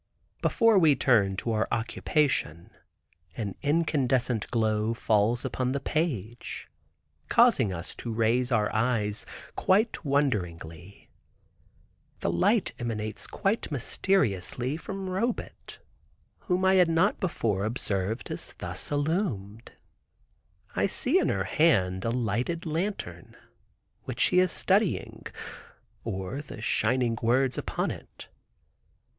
Before 0.41 0.79
we 0.79 0.95
turn 0.95 1.35
to 1.37 1.51
our 1.51 1.67
occupation, 1.71 2.71
an 3.37 3.53
incandescent 3.61 4.49
glow 4.49 4.95
falls 4.95 5.45
upon 5.45 5.73
the 5.73 5.79
page, 5.79 6.67
causing 7.29 7.71
us 7.71 7.93
to 7.97 8.11
raise 8.11 8.51
our 8.51 8.73
eyes 8.73 9.27
quite 9.55 10.03
wonderingly. 10.03 11.11
The 12.21 12.31
light 12.31 12.73
emanates 12.79 13.27
quite 13.27 13.71
mysteriously 13.71 14.75
from 14.75 15.07
Robet, 15.07 15.77
whom 16.39 16.65
I 16.65 16.73
had 16.81 16.89
not 16.89 17.19
before 17.19 17.63
observed 17.63 18.31
as 18.31 18.55
thus 18.57 18.91
illumined. 18.91 19.71
I 20.75 20.87
see 20.87 21.19
in 21.19 21.29
her 21.29 21.43
hand 21.43 22.05
a 22.05 22.09
lighted 22.09 22.65
lantern, 22.65 23.37
which 24.05 24.19
she 24.19 24.39
is 24.39 24.51
studying, 24.51 25.27
or 26.03 26.41
the 26.41 26.59
shining 26.59 27.19
words 27.21 27.55
upon 27.59 27.91
it. 27.91 28.29